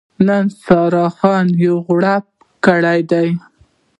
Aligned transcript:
نن 0.27 0.43
سارا 0.63 1.05
ځان 1.19 1.47
یو 1.63 1.75
غړوپ 1.85 2.25
کړی 2.65 2.99
دی. 3.11 3.29